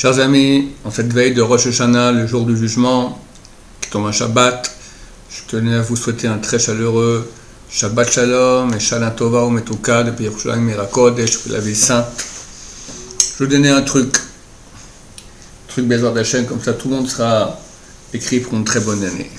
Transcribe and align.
Chers 0.00 0.18
amis, 0.18 0.70
en 0.82 0.90
cette 0.90 1.12
veille 1.12 1.34
de 1.34 1.42
Rosh 1.42 1.66
Hashanah, 1.66 2.12
le 2.12 2.26
jour 2.26 2.46
du 2.46 2.56
jugement, 2.56 3.22
qui 3.82 3.90
tombe 3.90 4.06
un 4.06 4.12
Shabbat, 4.12 4.74
je 5.28 5.42
tenais 5.46 5.74
à 5.74 5.82
vous 5.82 5.94
souhaiter 5.94 6.26
un 6.26 6.38
très 6.38 6.58
chaleureux 6.58 7.30
Shabbat 7.68 8.10
Shalom 8.10 8.72
et 8.72 8.80
Shalom 8.80 9.14
Tova 9.14 9.44
ou 9.44 9.50
Metuka 9.50 10.02
depuis 10.04 10.24
Yerushalayim 10.24 10.62
Mirakodesh, 10.62 11.48
la 11.48 11.60
vie 11.60 11.74
sainte. 11.74 12.06
Je 12.16 13.44
vais 13.44 13.44
vous 13.44 13.52
donner 13.52 13.68
un 13.68 13.82
truc, 13.82 14.16
un 14.16 15.68
truc 15.68 15.84
Bézard 15.84 16.14
d'Hachem, 16.14 16.46
comme 16.46 16.62
ça 16.62 16.72
tout 16.72 16.88
le 16.88 16.96
monde 16.96 17.06
sera 17.10 17.60
écrit 18.14 18.40
pour 18.40 18.54
une 18.54 18.64
très 18.64 18.80
bonne 18.80 19.04
année. 19.04 19.30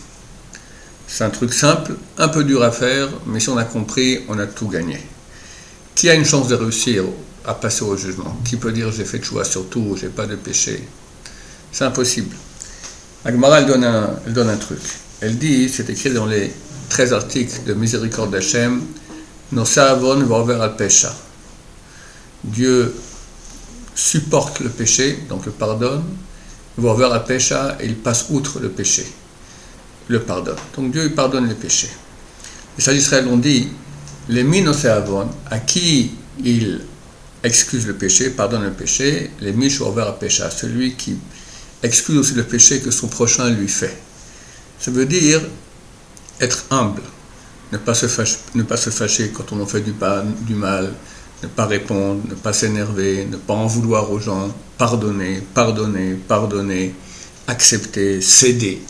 C'est 1.07 1.23
un 1.23 1.31
truc 1.31 1.55
simple, 1.55 1.93
un 2.19 2.27
peu 2.27 2.43
dur 2.43 2.61
à 2.61 2.69
faire, 2.69 3.09
mais 3.25 3.39
si 3.39 3.49
on 3.49 3.57
a 3.57 3.63
compris, 3.63 4.19
on 4.29 4.37
a 4.37 4.45
tout 4.45 4.67
gagné. 4.67 4.99
Qui 5.95 6.07
a 6.11 6.13
une 6.13 6.23
chance 6.23 6.47
de 6.49 6.53
réussir? 6.53 7.05
À 7.45 7.53
passer 7.53 7.83
au 7.83 7.95
jugement. 7.97 8.37
Qui 8.45 8.57
peut 8.57 8.71
dire 8.71 8.91
j'ai 8.91 9.05
fait 9.05 9.19
de 9.19 9.23
choix 9.23 9.43
sur 9.43 9.67
tout, 9.69 9.97
j'ai 9.99 10.09
pas 10.09 10.25
de 10.25 10.35
péché 10.35 10.87
C'est 11.71 11.85
impossible. 11.85 12.35
Agmara, 13.23 13.59
elle 13.59 13.67
donne, 13.67 13.83
un, 13.83 14.09
elle 14.25 14.33
donne 14.33 14.49
un 14.49 14.57
truc. 14.57 14.79
Elle 15.21 15.38
dit, 15.38 15.69
c'est 15.69 15.89
écrit 15.89 16.11
dans 16.11 16.25
les 16.25 16.52
13 16.89 17.13
articles 17.13 17.63
de 17.66 17.73
Miséricorde 17.73 18.31
d'Hachem, 18.31 18.81
Nos 19.52 19.80
al 19.80 20.75
pécha. 20.75 21.13
Dieu 22.43 22.95
supporte 23.94 24.59
le 24.61 24.69
péché, 24.69 25.19
donc 25.30 25.45
le 25.45 25.52
pardonne, 25.52 26.03
al 26.83 27.25
pécha 27.25 27.77
et 27.80 27.85
il 27.85 27.95
passe 27.95 28.25
outre 28.31 28.59
le 28.59 28.69
péché, 28.69 29.05
le 30.08 30.21
pardonne. 30.21 30.55
Donc 30.75 30.91
Dieu 30.91 31.11
pardonne 31.13 31.47
les 31.47 31.55
péchés. 31.55 31.91
Les 32.77 32.83
sages 32.83 32.95
d'Israël 32.95 33.27
ont 33.27 33.38
dit, 33.38 33.67
les 34.30 34.44
minosavon, 34.44 35.30
à 35.49 35.59
qui 35.59 36.11
il 36.44 36.81
excuse 37.44 37.88
le 37.88 37.95
péché, 37.95 38.30
pardonne 38.30 38.63
le 38.63 38.72
péché, 38.72 39.31
les 39.40 39.54
miches 39.54 39.81
ouverts 39.81 40.08
à 40.08 40.20
péché, 40.20 40.44
celui 40.55 40.95
qui 40.95 41.18
excuse 41.84 42.17
aussi 42.17 42.34
le 42.34 42.44
péché 42.44 42.80
que 42.80 42.91
son 42.91 43.08
prochain 43.08 43.50
lui 43.50 43.67
fait. 43.67 43.98
Ça 44.80 44.92
veut 44.92 45.06
dire 45.06 45.42
être 46.39 46.66
humble, 46.70 47.02
ne 47.72 47.78
pas 47.78 47.94
se 47.94 48.08
fâcher, 48.08 49.31
quand 49.33 49.52
on 49.52 49.61
en 49.61 49.66
fait 49.66 49.81
du, 49.81 49.94
du 50.42 50.56
mal, 50.56 50.94
ne 51.44 51.48
pas 51.48 51.66
répondre, 51.66 52.22
ne 52.30 52.36
pas 52.36 52.53
s'énerver, 52.53 53.25
ne 53.25 53.38
pas 53.38 53.53
en 53.53 53.67
vouloir 53.67 54.11
aux 54.11 54.20
gens, 54.20 54.53
pardonner, 54.78 55.42
pardonner, 55.53 56.14
pardonner, 56.28 56.94
accepter, 57.48 58.22
céder. 58.22 58.81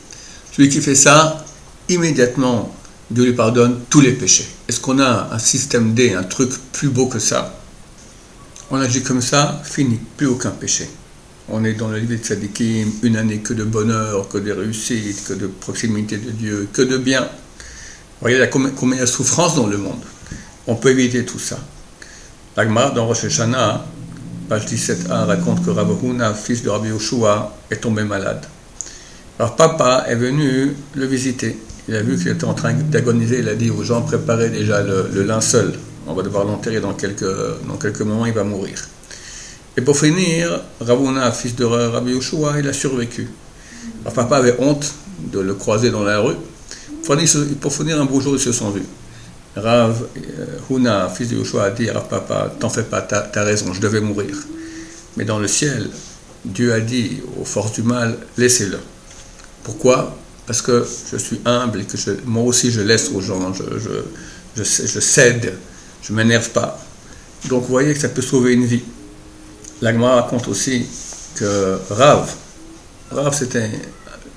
Celui 0.52 0.70
qui 0.70 0.82
fait 0.82 0.96
ça, 0.96 1.46
immédiatement, 1.88 2.76
Dieu 3.10 3.26
lui 3.26 3.34
pardonne 3.34 3.80
tous 3.90 4.02
les 4.02 4.14
péchés. 4.14 4.48
Est-ce 4.68 4.80
qu'on 4.80 5.00
a 5.00 5.30
un 5.32 5.40
système 5.40 5.94
D, 5.94 6.14
un 6.14 6.24
truc 6.24 6.52
plus 6.74 6.90
beau 6.90 7.08
que 7.08 7.20
ça? 7.20 7.61
On 8.72 8.80
agit 8.80 9.04
comme 9.04 9.22
ça, 9.22 9.62
fini, 9.64 10.00
plus 10.16 10.28
aucun 10.28 10.52
péché. 10.52 10.90
On 11.50 11.64
est 11.66 11.74
dans 11.74 11.90
le 11.90 11.98
livre 11.98 12.14
de 12.14 12.18
Tzadikim, 12.18 12.90
une 13.04 13.18
année 13.18 13.40
que 13.40 13.54
de 13.54 13.66
bonheur, 13.66 14.30
que 14.30 14.38
de 14.38 14.52
réussite, 14.52 15.26
que 15.28 15.34
de 15.34 15.48
proximité 15.48 16.18
de 16.18 16.32
Dieu, 16.32 16.70
que 16.72 16.82
de 16.82 16.98
bien. 16.98 17.22
Vous 17.24 18.30
voyez 18.30 18.50
combien, 18.50 18.72
il 18.94 18.98
y 18.98 19.00
a 19.00 19.02
de 19.02 19.06
souffrance 19.06 19.56
dans 19.56 19.68
le 19.68 19.78
monde. 19.78 20.02
On 20.68 20.76
peut 20.76 20.92
éviter 20.92 21.26
tout 21.26 21.40
ça. 21.40 21.60
L'Agma, 22.56 22.92
dans 22.92 23.08
Rosh 23.08 23.26
Hashanah, 23.26 23.86
page 24.48 24.66
17a, 24.68 25.26
raconte 25.26 25.66
que 25.66 25.72
Rabbi 25.72 25.94
fils 26.42 26.64
de 26.64 26.70
Rabbi 26.70 26.90
Yoshua, 26.90 27.58
est 27.70 27.78
tombé 27.78 28.04
malade. 28.04 28.46
Alors 29.38 29.56
papa 29.58 30.06
est 30.08 30.16
venu 30.16 30.74
le 30.96 31.06
visiter. 31.06 31.58
Il 31.90 31.96
a 31.96 32.04
vu 32.04 32.18
qu'il 32.18 32.30
était 32.30 32.46
en 32.46 32.54
train 32.54 32.74
d'agoniser. 32.74 33.40
Il 33.40 33.50
a 33.50 33.56
dit 33.56 33.70
aux 33.70 33.84
gens, 33.84 34.04
préparez 34.04 34.50
déjà 34.50 34.82
le 34.82 35.24
linceul 35.24 35.74
on 36.08 36.14
va 36.14 36.24
devoir 36.24 36.46
l'enterrer 36.46 36.80
dans 36.80 36.94
quelques, 36.94 37.26
dans 37.68 37.78
quelques 37.78 38.02
moments, 38.02 38.26
il 38.26 38.34
va 38.34 38.44
mourir. 38.44 38.88
Et 39.78 39.82
pour 39.82 39.98
finir, 39.98 40.62
Ravuna, 40.82 41.32
fils 41.32 41.56
de 41.56 41.64
Rabbi 41.64 42.12
Yoshua, 42.12 42.60
il 42.60 42.68
a 42.68 42.74
survécu. 42.74 43.30
Alors, 44.02 44.14
papa 44.14 44.38
avait 44.38 44.56
honte 44.60 44.92
de 45.32 45.40
le 45.40 45.54
croiser 45.54 45.92
dans 45.92 46.04
la 46.04 46.20
rue. 46.20 46.36
Pour 47.62 47.74
finir, 47.74 48.02
un 48.02 48.06
beau 48.06 48.20
jour, 48.20 48.34
ils 48.36 48.40
se 48.40 48.52
sont 48.52 48.72
vus. 48.72 48.84
Rav 49.56 50.08
euh, 50.18 51.10
fils 51.10 51.30
de 51.30 51.36
Yoshua, 51.36 51.66
a 51.66 51.70
dit 51.72 51.90
à 51.90 52.00
papa, 52.00 52.54
t'en 52.60 52.70
fais 52.70 52.84
pas, 52.84 53.02
t'as 53.02 53.30
as 53.34 53.44
raison, 53.44 53.74
je 53.74 53.82
devais 53.82 54.02
mourir. 54.02 54.36
Mais 55.18 55.26
dans 55.26 55.40
le 55.40 55.48
ciel, 55.48 55.90
Dieu 56.46 56.74
a 56.74 56.80
dit 56.80 57.22
aux 57.40 57.46
forces 57.46 57.74
du 57.74 57.84
mal, 57.84 58.18
laissez-le. 58.38 58.80
Pourquoi? 59.64 60.18
Parce 60.48 60.62
que 60.62 60.86
je 61.12 61.18
suis 61.18 61.40
humble 61.46 61.82
et 61.82 61.86
que 61.86 61.98
moi 62.26 62.44
aussi 62.44 62.72
je 62.72 62.82
laisse 62.82 63.12
aux 63.14 63.22
gens, 63.22 63.54
je, 63.54 64.64
je 64.64 65.00
cède 65.00 65.54
je 66.02 66.12
ne 66.12 66.18
m'énerve 66.18 66.50
pas. 66.50 66.80
Donc 67.50 67.64
vous 67.64 67.70
voyez 67.70 67.94
que 67.94 68.00
ça 68.00 68.10
peut 68.10 68.22
sauver 68.22 68.54
une 68.54 68.66
vie. 68.66 68.84
L'Agma 69.82 70.16
raconte 70.16 70.48
aussi 70.48 70.86
que 71.36 71.80
Rav, 71.90 72.32
Rav 73.12 73.36
c'était 73.36 73.70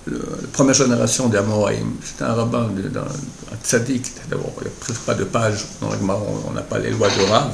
la 0.06 0.18
première 0.52 0.74
génération 0.74 1.28
des 1.28 1.38
Amoraïm, 1.38 1.94
c'était 2.04 2.24
un 2.24 2.34
rabbin, 2.34 2.68
un 2.68 3.56
tzaddik, 3.64 4.12
d'abord, 4.28 4.52
il 4.58 4.64
n'y 4.64 4.68
a 4.68 4.72
presque 4.80 5.00
pas 5.00 5.14
de 5.14 5.24
page 5.24 5.64
dans 5.80 5.90
l'Agma, 5.90 6.18
on 6.46 6.52
n'a 6.52 6.60
pas 6.62 6.78
les 6.78 6.90
lois 6.90 7.08
de 7.08 7.22
Rav, 7.30 7.52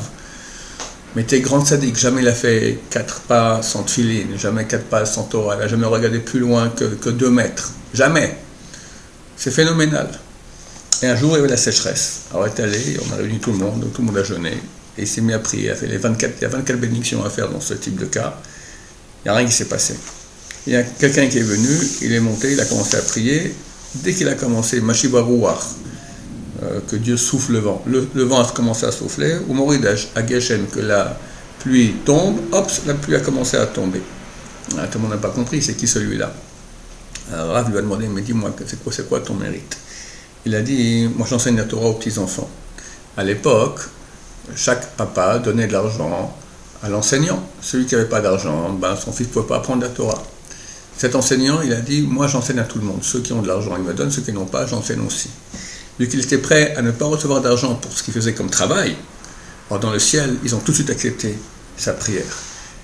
mais 1.15 1.23
était 1.23 1.41
grand 1.41 1.65
tzaddik, 1.65 1.97
jamais 1.97 2.23
il 2.23 2.29
a 2.29 2.33
fait 2.33 2.81
quatre 2.91 3.21
pas 3.21 3.63
sans 3.63 3.85
tfilin, 3.85 4.37
jamais 4.37 4.67
quatre 4.67 4.85
pas 4.85 5.07
sans 5.07 5.25
Torah, 5.25 5.55
il 5.55 5.61
n'a 5.61 5.69
jamais 5.69 5.87
regardé 5.87 6.19
plus 6.19 6.41
loin 6.41 6.69
que, 6.71 6.85
que 6.85 7.11
deux 7.11 7.31
mètres, 7.31 7.73
jamais. 7.95 8.37
C'est 9.37 9.51
phénoménal. 9.51 10.11
Et 11.03 11.07
un 11.07 11.17
jour, 11.17 11.31
il 11.33 11.37
y 11.37 11.39
avait 11.39 11.49
la 11.49 11.57
sécheresse. 11.57 12.23
Alors, 12.31 12.47
il 12.47 12.51
est 12.51 12.63
allé, 12.63 12.99
on 13.09 13.15
a 13.15 13.17
réuni 13.17 13.39
tout 13.39 13.53
le 13.53 13.59
monde, 13.59 13.87
tout 13.93 14.03
le 14.03 14.09
monde 14.09 14.19
a 14.19 14.23
jeûné, 14.25 14.51
et 14.99 15.03
il 15.03 15.07
s'est 15.07 15.23
mis 15.23 15.33
à 15.33 15.39
prier. 15.39 15.73
Il, 15.83 15.97
24, 15.97 16.43
y 16.43 16.45
a 16.45 16.49
24 16.49 16.79
bénédictions 16.79 17.25
à 17.25 17.31
faire 17.31 17.49
dans 17.49 17.61
ce 17.61 17.75
type 17.75 17.97
de 17.97 18.05
cas. 18.05 18.39
Il 19.25 19.29
n'y 19.29 19.31
a 19.31 19.35
rien 19.35 19.47
qui 19.47 19.53
s'est 19.53 19.67
passé. 19.67 19.97
Il 20.67 20.75
y 20.75 20.77
a 20.77 20.83
quelqu'un 20.83 21.27
qui 21.29 21.39
est 21.39 21.43
venu, 21.43 21.71
il 22.03 22.13
est 22.13 22.21
monté, 22.21 22.53
il 22.53 22.61
a 22.61 22.67
commencé 22.67 22.97
à 22.97 23.01
prier. 23.01 23.55
Dès 23.95 24.13
qu'il 24.13 24.29
a 24.29 24.35
commencé, 24.35 24.81
Mashiba 24.81 25.27
euh, 26.63 26.81
que 26.87 26.97
Dieu 26.97 27.17
souffle 27.17 27.53
le 27.53 27.61
vent. 27.61 27.83
Le, 27.87 28.23
vent 28.25 28.43
a 28.43 28.51
commencé 28.53 28.85
à 28.85 28.93
souffler. 28.93 29.39
Au 29.49 29.55
Moridash, 29.55 30.09
à 30.15 30.27
Geshen, 30.27 30.67
que 30.67 30.81
la 30.81 31.19
pluie 31.61 31.95
tombe, 32.05 32.39
hop, 32.53 32.71
la 32.87 32.93
pluie 32.95 33.17
a 33.17 33.21
commencé 33.21 33.57
à 33.57 33.67
tomber. 33.67 34.03
Ah, 34.77 34.87
tout 34.87 34.99
le 34.99 35.03
monde 35.03 35.13
n'a 35.13 35.17
pas 35.17 35.31
compris, 35.31 35.63
c'est 35.63 35.75
qui 35.75 35.89
celui-là? 35.89 36.33
Rav 37.33 37.71
lui 37.71 37.79
a 37.79 37.83
demandé, 37.83 38.07
mais 38.09 38.21
dis-moi, 38.21 38.55
c'est 38.67 38.83
quoi, 38.83 38.93
quoi 39.09 39.21
ton 39.21 39.35
mérite? 39.35 39.77
Il 40.47 40.55
a 40.55 40.63
dit, 40.63 41.09
moi 41.17 41.27
j'enseigne 41.29 41.57
la 41.57 41.65
Torah 41.65 41.89
aux 41.89 41.95
petits-enfants. 41.95 42.49
À 43.17 43.25
l'époque, 43.25 43.81
chaque 44.57 44.97
papa 44.97 45.39
donnait 45.39 45.67
de 45.67 45.73
l'argent 45.73 46.37
à 46.83 46.89
l'enseignant. 46.89 47.43
Celui 47.61 47.87
qui 47.87 47.95
n'avait 47.95 48.09
pas 48.09 48.21
d'argent, 48.21 48.71
ben, 48.71 48.97
son 48.97 49.13
fils 49.13 49.27
ne 49.29 49.33
pouvait 49.33 49.47
pas 49.47 49.57
apprendre 49.57 49.83
la 49.83 49.89
Torah. 49.89 50.23
Cet 50.97 51.15
enseignant, 51.15 51.61
il 51.63 51.73
a 51.73 51.81
dit, 51.81 52.03
moi 52.03 52.27
j'enseigne 52.27 52.59
à 52.59 52.65
tout 52.65 52.79
le 52.79 52.85
monde. 52.85 53.03
Ceux 53.03 53.21
qui 53.21 53.33
ont 53.33 53.43
de 53.43 53.49
l'argent, 53.49 53.75
ils 53.77 53.83
me 53.83 53.95
donnent, 53.95 54.11
ceux 54.11 54.23
qui 54.23 54.33
n'ont 54.33 54.47
pas, 54.47 54.67
j'enseigne 54.67 55.01
aussi. 55.01 55.31
Vu 55.99 56.09
qu'il 56.09 56.21
était 56.21 56.39
prêt 56.39 56.75
à 56.77 56.83
ne 56.83 56.91
pas 56.91 57.07
recevoir 57.07 57.41
d'argent 57.41 57.75
pour 57.75 57.93
ce 57.93 58.03
qu'il 58.03 58.15
faisait 58.15 58.33
comme 58.33 58.51
travail, 58.51 58.97
alors 59.71 59.81
dans 59.81 59.93
le 59.93 59.99
ciel, 59.99 60.37
ils 60.45 60.55
ont 60.55 60.59
tout 60.59 60.73
de 60.73 60.77
suite 60.77 60.91
accepté 60.91 61.39
sa 61.77 61.93
prière. 61.93 62.25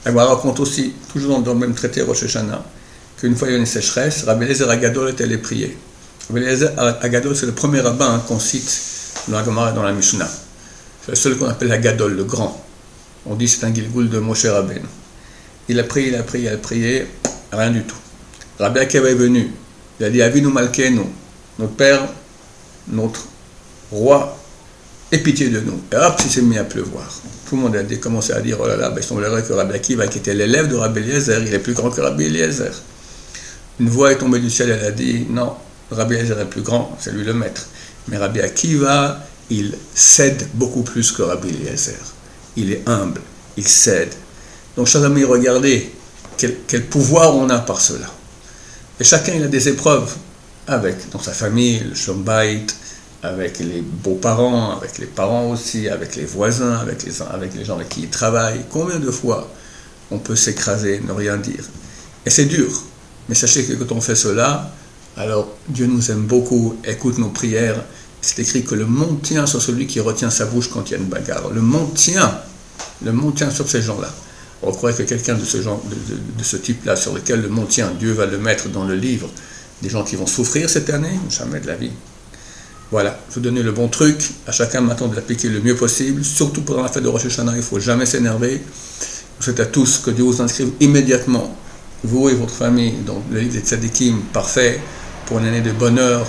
Elle 0.04 0.14
me 0.14 0.20
raconte 0.20 0.60
aussi, 0.60 0.92
toujours 1.12 1.40
dans 1.40 1.54
le 1.54 1.58
même 1.58 1.74
traité 1.74 2.02
Rosh 2.02 2.22
Hashanah, 2.22 2.64
qu'une 3.18 3.34
fois 3.34 3.48
il 3.48 3.52
y 3.52 3.54
a 3.54 3.58
une 3.58 3.66
sécheresse, 3.66 4.24
Rabbi 4.24 4.46
Lezer 4.46 4.70
était 5.08 5.24
allé 5.24 5.38
prier. 5.38 5.76
Agadol, 7.02 7.36
c'est 7.36 7.46
le 7.46 7.52
premier 7.52 7.80
rabbin 7.80 8.22
qu'on 8.26 8.40
cite 8.40 8.80
dans 9.28 9.38
la 9.38 9.44
Gemara 9.44 9.72
dans 9.72 9.82
la 9.82 9.92
Mishnah. 9.92 10.28
C'est 11.04 11.12
le 11.12 11.16
seul 11.16 11.36
qu'on 11.36 11.48
appelle 11.48 11.70
Agadol, 11.70 12.14
le 12.14 12.24
grand. 12.24 12.64
On 13.26 13.34
dit 13.34 13.48
c'est 13.48 13.64
un 13.64 13.74
Gilgoul 13.74 14.08
de 14.08 14.18
Moshe 14.18 14.46
Rabbein. 14.46 14.82
Il 15.68 15.78
a 15.80 15.84
prié, 15.84 16.08
il 16.08 16.16
a 16.16 16.22
prié, 16.22 16.48
il 16.48 16.54
a 16.54 16.56
prié, 16.56 17.06
rien 17.52 17.70
du 17.70 17.82
tout. 17.82 17.96
Rabbi 18.58 18.78
Akiva 18.78 19.08
est 19.10 19.14
venu. 19.14 19.50
Il 19.98 20.06
a 20.06 20.10
dit 20.10 20.22
Avinu 20.22 20.48
Malkenu, 20.48 21.00
notre 21.58 21.74
père, 21.74 22.06
notre 22.88 23.26
roi, 23.90 24.36
aie 25.10 25.18
pitié 25.18 25.48
de 25.48 25.60
nous. 25.60 25.80
Et 25.92 25.96
hop, 25.96 26.20
il 26.24 26.30
s'est 26.30 26.42
mis 26.42 26.58
à 26.58 26.64
pleuvoir. 26.64 27.06
Tout 27.48 27.56
le 27.56 27.62
monde 27.62 27.76
a 27.76 27.96
commencé 27.96 28.32
à 28.32 28.40
dire 28.40 28.58
Oh 28.60 28.66
là 28.66 28.76
là, 28.76 28.90
ben, 28.90 28.98
il 29.00 29.04
semblerait 29.04 29.42
que 29.42 29.52
Rabbi 29.52 29.74
Akiva, 29.74 30.06
qui 30.06 30.18
était 30.18 30.34
l'élève 30.34 30.68
de 30.68 30.76
Rabbi 30.76 31.00
Eliezer, 31.00 31.42
il 31.46 31.52
est 31.52 31.58
plus 31.58 31.74
grand 31.74 31.90
que 31.90 32.00
Rabbi 32.00 32.24
Eliezer. 32.24 32.72
Une 33.78 33.88
voix 33.88 34.12
est 34.12 34.18
tombée 34.18 34.40
du 34.40 34.50
ciel, 34.50 34.70
elle 34.70 34.86
a 34.86 34.90
dit 34.90 35.26
Non, 35.28 35.54
Rabbi 35.90 36.14
Eliezer 36.14 36.40
est 36.40 36.46
plus 36.46 36.62
grand, 36.62 36.96
c'est 37.00 37.12
lui 37.12 37.24
le 37.24 37.32
maître. 37.32 37.66
Mais 38.08 38.16
Rabbi 38.16 38.40
Akiva, 38.40 39.24
il 39.50 39.76
cède 39.94 40.48
beaucoup 40.54 40.82
plus 40.82 41.12
que 41.12 41.22
Rabbi 41.22 41.48
Eliezer. 41.48 41.94
Il 42.56 42.72
est 42.72 42.82
humble, 42.86 43.20
il 43.56 43.66
cède. 43.66 44.12
Donc, 44.76 44.86
chers 44.86 45.04
amis, 45.04 45.24
regardez 45.24 45.92
quel, 46.36 46.84
pouvoir 46.86 47.34
on 47.34 47.48
a 47.50 47.58
par 47.58 47.80
cela. 47.80 48.06
Et 49.00 49.04
chacun, 49.04 49.34
il 49.34 49.42
a 49.42 49.48
des 49.48 49.68
épreuves 49.68 50.14
avec, 50.66 51.10
dans 51.10 51.20
sa 51.20 51.32
famille, 51.32 51.80
le 51.80 51.94
shombait, 51.94 52.62
avec 53.22 53.58
les 53.58 53.80
beaux-parents, 53.80 54.76
avec 54.76 54.98
les 54.98 55.06
parents 55.06 55.50
aussi, 55.50 55.88
avec 55.88 56.16
les 56.16 56.24
voisins, 56.24 56.76
avec 56.78 57.02
les, 57.04 57.22
avec 57.22 57.54
les 57.54 57.64
gens 57.64 57.76
avec 57.76 57.88
qui 57.88 58.02
il 58.02 58.10
travaille. 58.10 58.64
Combien 58.70 58.98
de 58.98 59.10
fois 59.10 59.50
on 60.10 60.18
peut 60.18 60.36
s'écraser, 60.36 61.00
ne 61.00 61.12
rien 61.12 61.36
dire? 61.36 61.64
Et 62.24 62.30
c'est 62.30 62.44
dur. 62.44 62.70
Mais 63.28 63.34
sachez 63.34 63.64
que 63.64 63.72
quand 63.74 63.94
on 63.94 64.00
fait 64.00 64.14
cela, 64.14 64.70
alors 65.16 65.48
Dieu 65.68 65.86
nous 65.86 66.10
aime 66.10 66.22
beaucoup, 66.22 66.76
écoute 66.84 67.18
nos 67.18 67.30
prières. 67.30 67.82
C'est 68.20 68.40
écrit 68.40 68.64
que 68.64 68.74
le 68.74 68.86
monde 68.86 69.22
tient 69.22 69.46
sur 69.46 69.62
celui 69.62 69.86
qui 69.86 70.00
retient 70.00 70.30
sa 70.30 70.46
bouche 70.46 70.68
quand 70.68 70.88
il 70.88 70.92
y 70.92 70.94
a 70.94 70.98
une 70.98 71.06
bagarre. 71.06 71.50
Le 71.50 71.62
monde 71.62 71.94
tient, 71.94 72.38
le 73.04 73.12
monde 73.12 73.34
tient 73.34 73.50
sur 73.50 73.68
ces 73.68 73.82
gens-là. 73.82 74.12
On 74.62 74.72
croit 74.72 74.92
que 74.92 75.02
quelqu'un 75.02 75.34
de 75.34 75.44
ce 75.44 75.62
genre, 75.62 75.82
de, 76.38 76.44
ce 76.44 76.56
type-là, 76.56 76.96
sur 76.96 77.14
lequel 77.14 77.42
le 77.42 77.48
monde 77.48 77.68
tient, 77.68 77.90
Dieu 77.98 78.12
va 78.12 78.26
le 78.26 78.38
mettre 78.38 78.68
dans 78.68 78.84
le 78.84 78.94
livre 78.94 79.28
des 79.82 79.88
gens 79.88 80.02
qui 80.02 80.16
vont 80.16 80.26
souffrir 80.26 80.68
cette 80.68 80.90
année, 80.90 81.18
jamais 81.30 81.60
de 81.60 81.66
la 81.66 81.76
vie. 81.76 81.92
Voilà, 82.90 83.18
je 83.28 83.34
vous 83.34 83.40
donner 83.40 83.62
le 83.62 83.72
bon 83.72 83.88
truc, 83.88 84.30
à 84.46 84.52
chacun 84.52 84.80
maintenant 84.80 85.08
de 85.08 85.16
l'appliquer 85.16 85.48
le 85.48 85.60
mieux 85.60 85.76
possible, 85.76 86.24
surtout 86.24 86.62
pendant 86.62 86.82
la 86.82 86.88
fête 86.88 87.02
de 87.02 87.08
Rosh 87.08 87.26
Hashanah, 87.26 87.52
il 87.52 87.58
ne 87.58 87.62
faut 87.62 87.80
jamais 87.80 88.06
s'énerver. 88.06 88.62
Je 89.38 89.44
souhaite 89.44 89.60
à 89.60 89.66
tous 89.66 89.98
que 89.98 90.10
Dieu 90.10 90.24
vous 90.24 90.40
inscrive 90.40 90.70
immédiatement, 90.80 91.54
vous 92.04 92.28
et 92.28 92.34
votre 92.34 92.54
famille, 92.54 92.94
dans 93.04 93.22
le 93.30 93.40
livre 93.40 93.52
des 93.52 93.60
tzadikim 93.60 94.20
parfait, 94.32 94.80
pour 95.26 95.38
une 95.38 95.46
année 95.46 95.60
de 95.60 95.72
bonheur, 95.72 96.26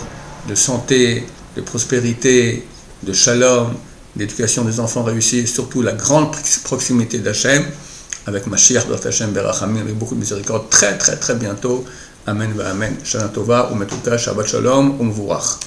de 0.49 0.55
santé, 0.55 1.25
de 1.55 1.61
prospérité, 1.61 2.67
de 3.03 3.13
shalom, 3.13 3.73
d'éducation 4.15 4.63
des 4.63 4.79
enfants 4.79 5.03
réussis, 5.03 5.39
et 5.39 5.45
surtout 5.45 5.81
la 5.81 5.94
grande 5.94 6.35
proximité 6.63 7.19
d'Hachem, 7.19 7.63
avec 8.25 8.47
Mashiach, 8.47 8.85
Hachem, 9.05 9.31
Berachamim, 9.31 9.81
avec 9.81 9.97
beaucoup 9.97 10.15
de 10.15 10.19
miséricorde, 10.19 10.69
très 10.69 10.97
très 10.97 11.15
très 11.15 11.35
bientôt. 11.35 11.85
Amen, 12.25 12.53
Amen. 12.59 12.97
Shana 13.03 13.29
Tova, 13.29 13.69
Umetuka, 13.71 14.17
Shabbat 14.17 14.47
Shalom, 14.47 14.97
Umvurach. 15.00 15.59